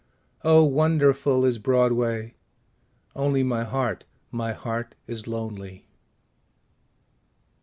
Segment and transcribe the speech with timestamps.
[0.43, 2.33] Oh wonderful is Broadway
[3.15, 5.85] only My heart, my heart is lonely.